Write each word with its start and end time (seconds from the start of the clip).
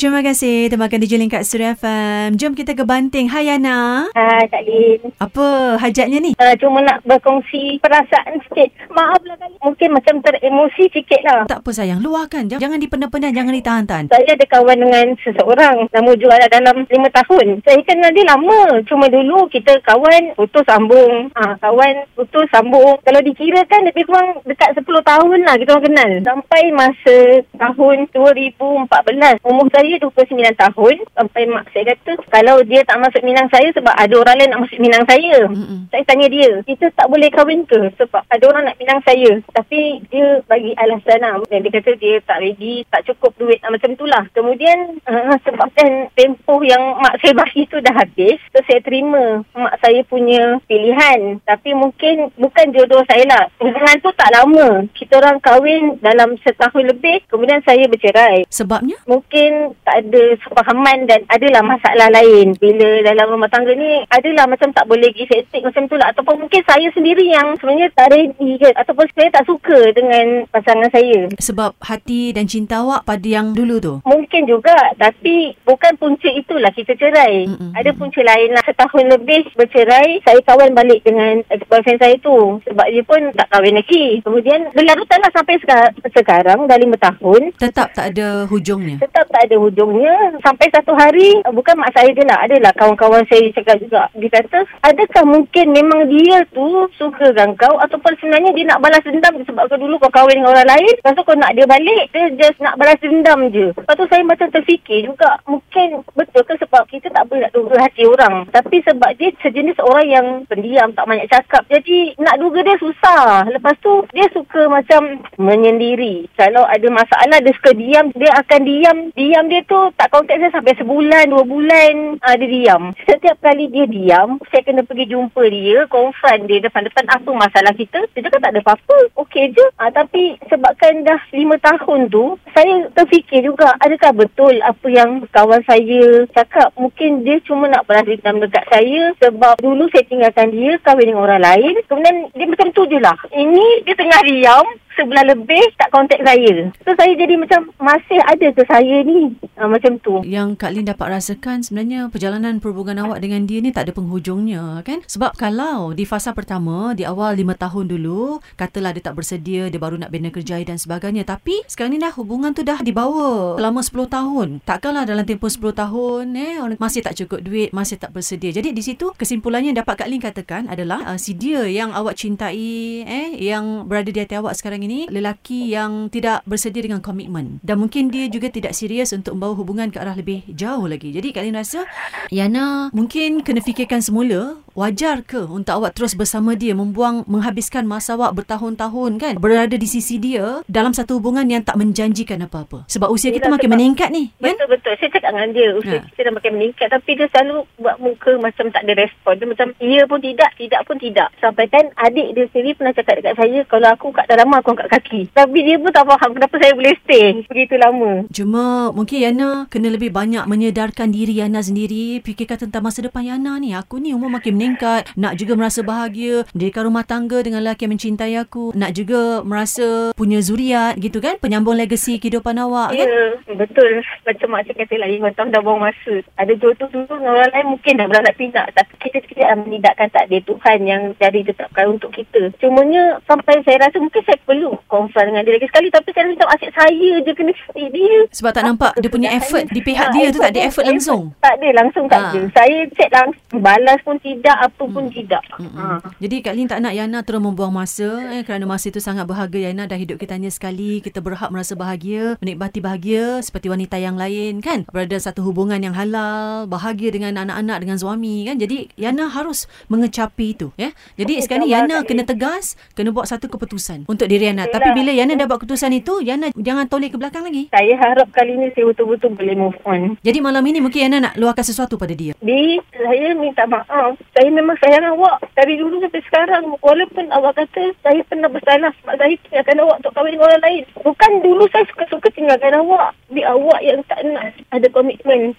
Terima 0.00 0.24
kasih 0.24 0.72
temankan 0.72 0.96
DJ 0.96 1.20
Link 1.20 1.36
kat 1.36 1.44
Suria 1.44 1.76
FM. 1.76 2.32
Jom 2.40 2.56
kita 2.56 2.72
ke 2.72 2.88
Banting. 2.88 3.28
Hai 3.28 3.52
Yana. 3.52 4.08
Hai 4.16 4.48
Kak 4.48 4.64
Lin. 4.64 5.12
Apa 5.20 5.76
hajatnya 5.76 6.16
ni? 6.24 6.32
Uh, 6.40 6.56
cuma 6.56 6.80
nak 6.80 7.04
berkongsi 7.04 7.76
perasaan 7.84 8.40
sikit. 8.48 8.72
Maaf 8.96 9.20
lah 9.28 9.36
kali. 9.36 9.60
Mungkin 9.60 9.92
macam 9.92 10.24
teremosi 10.24 10.88
sikit 10.88 11.20
lah. 11.20 11.44
Tak 11.44 11.60
apa 11.60 11.70
sayang, 11.76 12.00
luahkan. 12.00 12.48
Jangan, 12.48 12.64
jangan 12.64 12.78
dipendam-pendam, 12.80 13.28
jangan 13.36 13.52
ditahan-tahan. 13.52 14.04
Saya 14.08 14.32
ada 14.32 14.46
kawan 14.48 14.78
dengan 14.80 15.06
seseorang. 15.20 15.76
Nama 15.92 16.10
jual 16.16 16.40
dalam 16.48 16.76
lima 16.88 17.08
tahun. 17.12 17.46
Saya 17.60 17.84
kenal 17.84 18.10
dia 18.16 18.24
lama. 18.24 18.80
Cuma 18.88 19.04
dulu 19.04 19.52
kita 19.52 19.84
kawan 19.84 20.32
putus 20.32 20.64
sambung. 20.64 21.28
Ha, 21.36 21.60
kawan 21.60 22.08
putus 22.16 22.48
sambung. 22.48 22.96
Kalau 23.04 23.20
dikirakan 23.20 23.92
lebih 23.92 24.08
kurang 24.08 24.40
dekat 24.48 24.80
10 24.80 24.88
tahun 25.04 25.38
lah 25.44 25.60
kita 25.60 25.76
orang 25.76 25.84
kenal. 25.92 26.10
Sampai 26.24 26.62
masa 26.72 27.16
tahun 27.60 28.08
2014. 28.16 29.44
Umur 29.44 29.68
saya 29.68 29.89
29 29.98 30.36
tahun. 30.54 30.94
Sampai 31.16 31.42
mak 31.50 31.66
saya 31.72 31.96
kata 31.96 32.12
kalau 32.30 32.60
dia 32.62 32.84
tak 32.84 33.00
masuk 33.00 33.22
minang 33.24 33.48
saya 33.50 33.68
sebab 33.74 33.94
ada 33.96 34.14
orang 34.14 34.36
lain 34.38 34.50
nak 34.52 34.62
masuk 34.68 34.78
minang 34.78 35.04
saya. 35.08 35.36
Mm-mm. 35.48 35.88
Saya 35.90 36.02
tanya 36.06 36.26
dia, 36.28 36.50
kita 36.68 36.86
tak 36.94 37.06
boleh 37.08 37.28
kahwin 37.32 37.64
ke? 37.66 37.90
Sebab 37.98 38.22
ada 38.28 38.44
orang 38.46 38.70
nak 38.70 38.78
minang 38.78 39.00
saya. 39.02 39.40
Tapi 39.56 40.04
dia 40.12 40.44
bagi 40.46 40.76
alasan 40.76 41.20
lah. 41.24 41.40
Dan 41.48 41.64
dia 41.64 41.72
kata 41.80 41.96
dia 41.96 42.20
tak 42.22 42.38
ready, 42.44 42.84
tak 42.92 43.02
cukup 43.08 43.32
duit 43.40 43.58
lah, 43.64 43.72
macam 43.72 43.90
tu 43.96 44.04
lah. 44.06 44.22
Kemudian 44.36 45.00
uh, 45.08 45.34
sebabkan 45.42 46.12
tempoh 46.14 46.60
yang 46.62 47.00
mak 47.00 47.18
saya 47.24 47.32
bagi 47.42 47.64
tu 47.66 47.80
dah 47.80 47.94
habis. 47.96 48.38
So 48.52 48.60
saya 48.68 48.80
terima 48.84 49.42
mak 49.56 49.80
saya 49.80 50.04
punya 50.06 50.60
pilihan. 50.68 51.40
Tapi 51.42 51.72
mungkin 51.72 52.30
bukan 52.36 52.66
jodoh 52.74 53.02
saya 53.08 53.24
lah. 53.26 53.44
Hubungan 53.58 53.96
tu 54.02 54.10
tak 54.14 54.30
lama. 54.34 54.84
Kita 54.92 55.18
orang 55.22 55.38
kahwin 55.40 55.96
dalam 56.04 56.36
setahun 56.42 56.84
lebih. 56.84 57.24
Kemudian 57.30 57.62
saya 57.64 57.86
bercerai. 57.88 58.44
Sebabnya? 58.50 58.98
Mungkin 59.06 59.74
tak 59.84 60.06
ada 60.06 60.22
sepahaman 60.44 61.08
dan 61.08 61.20
adalah 61.30 61.62
masalah 61.64 62.08
lain. 62.12 62.54
Bila 62.60 63.02
dalam 63.04 63.26
rumah 63.32 63.50
tangga 63.50 63.72
ni 63.74 64.04
adalah 64.12 64.46
macam 64.46 64.70
tak 64.70 64.86
boleh 64.86 65.10
give 65.14 65.30
and 65.32 65.46
take 65.50 65.64
macam 65.64 65.86
tu 65.88 65.96
lah. 65.96 66.12
Ataupun 66.12 66.46
mungkin 66.46 66.62
saya 66.64 66.86
sendiri 66.92 67.26
yang 67.26 67.56
sebenarnya 67.58 67.88
tak 67.96 68.12
ready 68.12 68.60
ke. 68.60 68.68
Ataupun 68.76 69.04
saya 69.16 69.28
tak 69.32 69.44
suka 69.48 69.78
dengan 69.96 70.44
pasangan 70.52 70.90
saya. 70.92 71.28
Sebab 71.40 71.76
hati 71.80 72.32
dan 72.36 72.46
cinta 72.46 72.80
awak 72.80 73.04
pada 73.04 73.26
yang 73.26 73.52
dulu 73.56 73.76
tu. 73.80 73.94
Mungkin 74.04 74.46
juga 74.46 74.76
tapi 74.96 75.56
bukan 75.64 75.96
punca 75.96 76.28
itulah 76.28 76.70
kita 76.72 76.94
cerai. 76.96 77.48
Mm-mm. 77.48 77.72
Ada 77.76 77.90
punca 77.96 78.20
lain 78.20 78.50
lah. 78.54 78.62
Setahun 78.64 79.04
lebih 79.08 79.48
bercerai, 79.56 80.20
saya 80.22 80.40
kawan 80.46 80.76
balik 80.76 81.02
dengan 81.02 81.42
ex-boyfriend 81.50 82.00
saya 82.00 82.16
tu. 82.20 82.60
Sebab 82.68 82.86
dia 82.88 83.02
pun 83.04 83.20
tak 83.34 83.48
kahwin 83.50 83.76
lagi. 83.76 84.20
Kemudian 84.22 84.70
berlarutan 84.76 85.20
lah 85.20 85.32
sampai 85.34 85.56
seka- 85.60 85.94
sekarang 86.12 86.68
dah 86.68 86.78
lima 86.78 86.96
tahun. 87.00 87.52
Tetap 87.56 87.92
tak 87.96 88.14
ada 88.14 88.46
hujungnya. 88.46 89.00
Tetap 89.00 89.26
tak 89.30 89.42
ada 89.48 89.56
hujungnya. 89.70 90.36
Sampai 90.42 90.66
satu 90.74 90.92
hari, 90.98 91.38
uh, 91.46 91.54
bukan 91.54 91.78
mak 91.78 91.94
saya 91.94 92.10
je 92.10 92.26
lah. 92.26 92.42
Adalah 92.44 92.72
kawan-kawan 92.74 93.22
saya 93.30 93.46
cakap 93.54 93.78
juga. 93.78 94.10
Dia 94.18 94.28
kata, 94.28 94.58
adakah 94.82 95.24
mungkin 95.24 95.66
memang 95.70 96.10
dia 96.10 96.42
tu 96.50 96.90
suka 96.98 97.30
dengan 97.30 97.54
kau 97.54 97.78
ataupun 97.78 98.12
sebenarnya 98.18 98.50
dia 98.52 98.64
nak 98.66 98.82
balas 98.82 99.02
dendam 99.06 99.34
sebab 99.46 99.64
kau 99.70 99.78
dulu 99.78 99.96
kau 100.02 100.12
kahwin 100.12 100.42
dengan 100.42 100.52
orang 100.52 100.68
lain. 100.74 100.94
Lepas 100.98 101.14
tu 101.14 101.22
kau 101.24 101.38
nak 101.38 101.54
dia 101.54 101.64
balik, 101.64 102.04
dia 102.10 102.26
just 102.34 102.58
nak 102.58 102.74
balas 102.76 102.98
dendam 102.98 103.48
je. 103.54 103.70
Lepas 103.72 103.94
tu 103.94 104.04
saya 104.10 104.22
macam 104.26 104.48
terfikir 104.50 105.06
juga, 105.06 105.38
mungkin 105.46 106.02
betul 106.18 106.42
ke 106.44 106.54
sebab 106.58 106.82
kita 106.90 107.08
tak 107.14 107.24
boleh 107.30 107.46
nak 107.46 107.54
duga 107.54 107.76
hati 107.78 108.02
orang. 108.04 108.44
Tapi 108.50 108.82
sebab 108.82 109.10
dia 109.16 109.30
sejenis 109.40 109.78
orang 109.80 110.06
yang 110.10 110.26
pendiam, 110.50 110.90
tak 110.92 111.06
banyak 111.06 111.30
cakap. 111.30 111.62
Jadi 111.70 112.18
nak 112.18 112.36
duga 112.42 112.66
dia 112.66 112.76
susah. 112.82 113.46
Lepas 113.48 113.76
tu 113.78 114.02
dia 114.10 114.26
suka 114.34 114.66
macam 114.66 115.22
menyendiri. 115.38 116.26
Kalau 116.34 116.66
ada 116.66 116.88
masalah 116.90 117.38
dia 117.38 117.52
suka 117.54 117.72
diam, 117.76 118.10
dia 118.16 118.30
akan 118.34 118.60
diam. 118.66 118.98
Diam 119.14 119.44
dia 119.46 119.59
tu 119.66 119.78
tak 119.96 120.08
kontak 120.12 120.38
saya 120.38 120.52
sampai 120.52 120.74
sebulan, 120.78 121.30
dua 121.30 121.44
bulan 121.44 122.20
uh, 122.20 122.34
dia 122.36 122.48
diam. 122.48 122.82
Setiap 123.04 123.36
kali 123.42 123.68
dia 123.68 123.84
diam, 123.88 124.40
saya 124.48 124.62
kena 124.64 124.84
pergi 124.84 125.10
jumpa 125.10 125.42
dia, 125.48 125.88
confront 125.90 126.44
dia 126.46 126.62
depan-depan 126.62 127.04
apa 127.08 127.30
masalah 127.34 127.72
kita. 127.74 128.04
Dia 128.14 128.24
cakap 128.26 128.40
tak 128.44 128.52
ada 128.56 128.60
apa-apa, 128.62 128.98
okey 129.26 129.52
je. 129.52 129.66
Uh, 129.80 129.90
tapi 129.92 130.36
sebabkan 130.48 131.04
dah 131.04 131.20
lima 131.32 131.56
tahun 131.60 132.10
tu, 132.12 132.36
saya 132.52 132.88
terfikir 132.94 133.44
juga 133.44 133.72
adakah 133.80 134.12
betul 134.14 134.54
apa 134.62 134.86
yang 134.88 135.24
kawan 135.32 135.62
saya 135.66 136.24
cakap. 136.32 136.72
Mungkin 136.76 137.24
dia 137.24 137.40
cuma 137.44 137.68
nak 137.68 137.84
balas 137.88 138.06
dendam 138.06 138.42
dekat 138.42 138.64
saya 138.68 139.12
sebab 139.20 139.58
dulu 139.60 139.88
saya 139.90 140.04
tinggalkan 140.06 140.52
dia 140.52 140.76
kahwin 140.84 141.12
dengan 141.12 141.24
orang 141.24 141.42
lain. 141.42 141.74
Kemudian 141.86 142.28
dia 142.34 142.46
macam 142.46 142.68
tu 142.72 142.82
je 142.86 142.98
lah. 143.00 143.16
Ini 143.32 143.84
dia 143.84 143.94
tengah 143.96 144.20
diam, 144.26 144.66
sebulan 145.00 145.24
lebih 145.32 145.64
tak 145.80 145.88
kontak 145.88 146.20
saya. 146.20 146.68
So 146.84 146.92
saya 146.92 147.12
jadi 147.16 147.34
macam 147.40 147.72
masih 147.80 148.20
ada 148.20 148.46
ke 148.52 148.62
saya 148.68 149.00
ni? 149.02 149.32
Uh, 149.56 149.68
macam 149.68 149.96
tu. 150.04 150.20
Yang 150.28 150.60
Kak 150.60 150.70
Lin 150.76 150.84
dapat 150.84 151.06
rasakan 151.16 151.64
sebenarnya 151.64 152.12
perjalanan 152.12 152.60
perhubungan 152.60 153.08
awak 153.08 153.24
dengan 153.24 153.48
dia 153.48 153.64
ni 153.64 153.72
tak 153.72 153.88
ada 153.88 153.92
penghujungnya 153.96 154.84
kan? 154.84 155.00
Sebab 155.08 155.36
kalau 155.40 155.96
di 155.96 156.04
fasa 156.04 156.36
pertama, 156.36 156.92
di 156.92 157.08
awal 157.08 157.40
lima 157.40 157.56
tahun 157.56 157.88
dulu, 157.88 158.44
katalah 158.60 158.92
dia 158.92 159.00
tak 159.00 159.16
bersedia, 159.16 159.72
dia 159.72 159.80
baru 159.80 159.96
nak 159.96 160.12
bina 160.12 160.28
kerjaya 160.28 160.62
dan 160.66 160.76
sebagainya. 160.76 161.24
Tapi 161.24 161.64
sekarang 161.64 161.96
ni 161.96 162.00
dah 162.02 162.12
hubungan 162.16 162.52
tu 162.52 162.60
dah 162.60 162.84
dibawa 162.84 163.56
selama 163.56 163.80
10 163.80 164.16
tahun. 164.16 164.48
Takkanlah 164.66 165.04
dalam 165.08 165.24
tempoh 165.24 165.48
10 165.48 165.72
tahun 165.72 166.24
eh 166.36 166.54
orang 166.60 166.76
masih 166.76 167.00
tak 167.06 167.16
cukup 167.16 167.40
duit, 167.40 167.70
masih 167.72 167.96
tak 167.96 168.12
bersedia. 168.12 168.52
Jadi 168.52 168.74
di 168.76 168.82
situ 168.84 169.14
kesimpulannya 169.16 169.72
dapat 169.72 170.04
Kak 170.04 170.08
Lin 170.10 170.20
katakan 170.20 170.66
adalah 170.68 171.14
uh, 171.14 171.18
si 171.20 171.32
dia 171.38 171.64
yang 171.64 171.94
awak 171.94 172.18
cintai 172.18 173.06
eh 173.06 173.28
yang 173.38 173.86
berada 173.86 174.10
di 174.10 174.18
hati 174.18 174.34
awak 174.34 174.58
sekarang 174.58 174.82
ini 174.82 174.89
lelaki 175.08 175.70
yang 175.72 176.08
tidak 176.10 176.42
bersedia 176.48 176.84
dengan 176.84 177.00
komitmen 177.04 177.60
dan 177.60 177.76
mungkin 177.78 178.08
dia 178.10 178.26
juga 178.26 178.50
tidak 178.50 178.74
serius 178.74 179.14
untuk 179.14 179.36
membawa 179.38 179.54
hubungan 179.56 179.88
ke 179.92 179.98
arah 180.00 180.16
lebih 180.16 180.44
jauh 180.50 180.86
lagi. 180.86 181.14
Jadi 181.14 181.30
Kak 181.34 181.42
Lin 181.46 181.56
rasa 181.58 181.86
Yana 182.28 182.90
mungkin 182.94 183.44
kena 183.46 183.62
fikirkan 183.62 184.02
semula 184.02 184.58
wajar 184.72 185.22
ke 185.22 185.40
untuk 185.40 185.74
awak 185.74 185.92
terus 185.92 186.14
bersama 186.14 186.52
dia 186.52 186.72
membuang 186.72 187.26
menghabiskan 187.26 187.84
masa 187.84 188.14
awak 188.14 188.34
bertahun-tahun 188.34 189.10
kan 189.16 189.34
berada 189.36 189.74
di 189.74 189.84
sisi 189.84 190.16
dia 190.16 190.62
dalam 190.66 190.90
satu 190.90 191.16
hubungan 191.16 191.44
yang 191.44 191.60
tak 191.60 191.74
menjanjikan 191.74 192.40
apa-apa. 192.40 192.86
Sebab 192.86 193.08
usia 193.08 193.28
kita 193.28 193.46
Yelah, 193.46 193.54
makin 193.54 193.66
sebab- 193.66 193.76
meningkat 193.76 194.08
ni 194.10 194.24
kan? 194.32 194.54
Betul-betul. 194.54 194.92
Saya 194.92 195.10
cakap 195.10 195.30
dengan 195.30 195.50
dia. 195.50 195.68
Usia 195.72 195.96
Ha. 195.96 196.06
kita 196.06 196.20
dah 196.22 196.34
makin 196.34 196.52
meningkat. 196.52 196.88
Tapi 196.88 197.10
dia 197.12 197.26
selalu 197.28 197.56
buat 197.76 197.96
muka 197.96 198.32
macam 198.36 198.64
tak 198.68 198.82
ada 198.82 198.94
respon. 198.96 199.32
Dia 199.34 199.46
macam, 199.46 199.68
iya 199.78 200.02
pun 200.04 200.18
tidak, 200.20 200.50
tidak 200.54 200.80
pun 200.84 200.96
tidak. 200.96 201.28
Sampai 201.38 201.64
kan 201.66 201.84
adik 201.96 202.28
dia 202.30 202.44
sendiri 202.46 202.70
pernah 202.74 202.92
cakap 202.92 203.14
dekat 203.16 203.34
saya, 203.36 203.60
kalau 203.64 203.88
aku 203.88 204.06
kat 204.10 204.26
dalam 204.26 204.50
aku 204.50 204.68
angkat 204.70 204.88
kaki. 204.90 205.20
Tapi 205.30 205.58
dia 205.60 205.76
pun 205.76 205.90
tak 205.90 206.04
faham 206.04 206.30
kenapa 206.30 206.54
saya 206.56 206.72
boleh 206.72 206.94
stay 207.00 207.26
begitu 207.46 207.74
lama. 207.76 208.12
Cuma 208.30 208.62
mungkin 208.90 209.18
Yana 209.20 209.48
kena 209.66 209.88
lebih 209.88 210.10
banyak 210.10 210.44
menyedarkan 210.44 211.08
diri 211.08 211.36
Yana 211.36 211.60
sendiri. 211.60 212.20
Fikirkan 212.20 212.56
tentang 212.60 212.82
masa 212.82 213.00
depan 213.00 213.22
Yana 213.22 213.56
ni. 213.56 213.72
Aku 213.72 213.96
ni 213.96 214.12
umur 214.12 214.28
makin 214.28 214.59
meningkat. 214.60 215.08
Nak 215.16 215.32
juga 215.34 215.56
merasa 215.56 215.80
bahagia. 215.80 216.44
Mendirikan 216.52 216.84
rumah 216.84 217.02
tangga 217.02 217.40
dengan 217.40 217.64
lelaki 217.64 217.88
yang 217.88 217.96
mencintai 217.96 218.36
aku. 218.36 218.76
Nak 218.76 218.92
juga 218.92 219.40
merasa 219.40 220.12
punya 220.12 220.44
zuriat 220.44 221.00
gitu 221.00 221.18
kan. 221.18 221.40
Penyambung 221.40 221.74
legasi 221.74 222.20
kehidupan 222.20 222.60
awak 222.60 222.92
Ya, 222.92 223.08
kan. 223.08 223.56
betul. 223.56 224.04
Macam 224.22 224.48
makcik 224.52 224.76
kata 224.76 225.00
lima 225.00 225.32
tahun 225.32 225.48
dah 225.50 225.64
buang 225.64 225.80
masa. 225.80 226.20
Ada 226.36 226.52
jodoh 226.54 226.88
dulu 226.88 227.08
dengan 227.08 227.32
orang 227.32 227.50
lain 227.50 227.66
mungkin 227.72 227.92
dah 227.96 228.06
beranak 228.06 228.34
pinak. 228.36 228.66
Tapi 228.76 228.92
kita 229.00 229.18
tidak 229.24 229.48
menidakkan 229.64 230.08
takdir 230.12 230.42
Tuhan 230.44 230.78
yang 230.84 231.02
jadi 231.16 231.40
ditetapkan 231.40 231.86
untuk 231.88 232.12
kita. 232.12 232.52
Cumanya 232.60 233.16
sampai 233.24 233.64
saya 233.64 233.80
rasa 233.80 233.96
mungkin 233.96 234.20
saya 234.22 234.36
perlu 234.44 234.76
confront 234.86 235.24
dengan 235.24 235.42
dia 235.42 235.56
lagi 235.56 235.68
sekali. 235.70 235.88
Tapi 235.88 236.08
saya 236.12 236.22
rasa 236.22 236.34
macam 236.36 236.48
asyik 236.52 236.72
saya 236.74 237.10
je 237.24 237.32
kena 237.32 237.52
dia. 237.90 238.16
Sebab 238.30 238.50
tak 238.52 238.64
nampak 238.66 238.92
dia 238.98 239.08
punya 239.08 239.30
effort 239.32 239.64
di 239.70 239.80
pihak 239.80 239.98
Ha, 240.00 240.14
dia 240.16 240.32
tu 240.32 240.40
tak 240.40 240.56
ada 240.56 240.60
effort 240.64 240.86
langsung. 240.88 241.22
Tak 241.38 241.54
ada 241.60 241.68
langsung 241.76 242.04
tak 242.08 242.18
Ha. 242.18 242.28
ada. 242.32 242.40
Saya 242.56 242.78
chat 242.96 243.10
langsung. 243.12 243.58
Balas 243.60 244.00
pun 244.02 244.16
tidak, 244.18 244.49
apa 244.58 244.82
pun 244.88 245.06
tidak. 245.12 245.44
Mm-mm. 245.60 245.76
Ha. 245.76 246.02
Jadi 246.18 246.36
Kak 246.42 246.54
Lin 246.56 246.66
tak 246.66 246.80
nak 246.82 246.94
Yana 246.96 247.22
terus 247.22 247.38
membuang 247.38 247.70
masa 247.70 248.08
eh, 248.34 248.42
kerana 248.42 248.66
masa 248.66 248.90
itu 248.90 248.98
sangat 248.98 249.28
berharga. 249.28 249.70
Yana 249.70 249.86
dah 249.86 249.94
hidup 249.94 250.18
kita 250.18 250.34
hanya 250.34 250.50
sekali. 250.50 250.98
Kita 251.04 251.22
berhak 251.22 251.52
merasa 251.54 251.78
bahagia 251.78 252.40
menikmati 252.40 252.82
bahagia 252.82 253.38
seperti 253.44 253.70
wanita 253.70 253.96
yang 254.00 254.16
lain 254.16 254.64
kan? 254.64 254.88
Berada 254.90 255.16
satu 255.20 255.44
hubungan 255.46 255.78
yang 255.78 255.94
halal 255.94 256.66
bahagia 256.66 257.14
dengan 257.14 257.38
anak-anak 257.38 257.78
dengan 257.84 257.96
suami 258.00 258.48
kan? 258.48 258.56
Jadi 258.58 258.90
Yana 258.96 259.30
harus 259.30 259.70
mengecapi 259.86 260.46
itu 260.56 260.74
ya? 260.74 260.90
Jadi 261.14 261.38
Okey, 261.38 261.44
sekarang 261.46 261.68
Yana 261.68 262.02
kena 262.02 262.24
tegas 262.26 262.74
kena 262.96 263.14
buat 263.14 263.28
satu 263.28 263.46
keputusan 263.46 264.08
untuk 264.08 264.26
diri 264.26 264.50
Yana. 264.50 264.66
Tapi 264.66 264.90
bila 264.96 265.12
Yana 265.12 265.36
dah 265.36 265.46
buat 265.46 265.62
keputusan 265.62 265.92
itu 265.94 266.24
Yana 266.24 266.50
jangan 266.56 266.88
toleh 266.88 267.12
ke 267.12 267.16
belakang 267.20 267.44
lagi. 267.44 267.68
Saya 267.70 267.94
harap 268.00 268.32
kali 268.32 268.56
ni 268.56 268.72
saya 268.72 268.88
betul-betul 268.90 269.36
boleh 269.36 269.54
move 269.56 269.78
on. 269.84 270.16
jadi 270.24 270.38
malam 270.40 270.64
ini 270.64 270.78
mungkin 270.80 271.10
Yana 271.10 271.18
nak 271.30 271.34
luahkan 271.36 271.64
sesuatu 271.64 272.00
pada 272.00 272.12
dia? 272.16 272.32
B, 272.40 272.80
saya 272.92 273.36
minta 273.36 273.64
maaf. 273.68 274.16
Saya 274.40 274.56
memang 274.56 274.72
sayang 274.80 275.04
awak 275.04 275.36
dari 275.52 275.76
dulu 275.76 276.00
sampai 276.00 276.24
sekarang. 276.24 276.72
Walaupun 276.80 277.28
awak 277.28 277.60
kata 277.60 277.92
saya 278.00 278.24
pernah 278.24 278.48
bersalah 278.48 278.88
sebab 278.96 279.20
saya 279.20 279.36
tinggalkan 279.44 279.84
awak 279.84 280.00
untuk 280.00 280.16
kahwin 280.16 280.32
dengan 280.32 280.48
orang 280.48 280.64
lain. 280.64 280.84
Bukan 280.96 281.32
dulu 281.44 281.68
saya 281.68 281.84
suka-suka 281.92 282.32
tinggalkan 282.32 282.72
awak. 282.80 283.12
Di 283.28 283.44
awak 283.44 283.84
yang 283.84 284.00
tak 284.08 284.24
nak 284.24 284.56
ada 284.72 284.88
komitmen. 284.96 285.52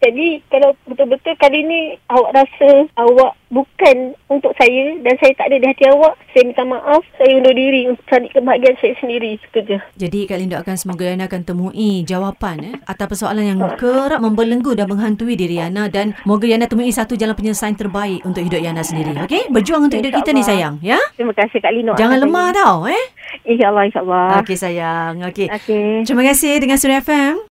Jadi 0.00 0.40
kalau 0.48 0.72
betul-betul 0.88 1.36
kali 1.36 1.60
ni 1.60 1.80
awak 2.08 2.32
rasa 2.32 2.88
awak 2.96 3.36
bukan 3.52 4.16
untuk 4.32 4.56
saya 4.56 4.96
dan 5.04 5.14
saya 5.20 5.32
tak 5.36 5.52
ada 5.52 5.56
di 5.60 5.66
hati 5.68 5.84
awak, 5.92 6.16
saya 6.32 6.48
minta 6.48 6.64
maaf. 6.64 7.04
Saya 7.20 7.36
undur 7.36 7.52
diri 7.52 7.86
untuk 7.92 8.02
cari 8.08 8.26
kebahagiaan 8.32 8.76
saya 8.80 8.94
sendiri. 8.98 9.36
Itu 9.36 9.60
je. 9.60 9.78
Jadi 10.00 10.18
Kak 10.24 10.36
Lin 10.40 10.48
doakan 10.48 10.76
semoga 10.80 11.04
Yana 11.04 11.28
akan 11.28 11.42
temui 11.44 12.02
jawapan 12.08 12.56
eh, 12.64 12.74
atas 12.88 13.06
persoalan 13.12 13.44
yang 13.44 13.60
kerap 13.76 14.18
membelenggu 14.24 14.72
dan 14.72 14.88
menghantui 14.88 15.36
diri 15.36 15.60
Yana 15.60 15.92
dan 15.92 16.16
moga 16.24 16.48
Yana 16.48 16.64
temui 16.64 16.88
satu 16.88 17.14
jalan 17.14 17.36
penyelesaian 17.36 17.76
terbaik 17.76 18.24
untuk 18.24 18.40
hidup 18.40 18.64
Yana 18.64 18.80
sendiri. 18.80 19.12
Okey? 19.28 19.52
Berjuang 19.52 19.86
untuk 19.92 20.00
hidup 20.00 20.16
kita 20.16 20.32
ni 20.32 20.40
sayang, 20.40 20.80
ya? 20.80 20.96
Terima 21.14 21.36
kasih 21.36 21.60
Kak 21.60 21.72
Lino. 21.76 21.92
Jangan 22.00 22.16
lemah 22.16 22.48
tau, 22.56 22.88
eh? 22.88 23.04
InsyaAllah, 23.44 23.84
insyaAllah. 23.92 24.28
Okey 24.40 24.56
sayang. 24.56 25.14
Okey. 25.28 25.46
Okey. 25.52 26.08
Terima 26.08 26.24
kasih 26.24 26.56
dengan 26.56 26.80
Suria 26.80 27.04
FM. 27.04 27.44